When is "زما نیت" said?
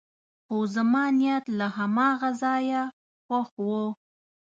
0.75-1.43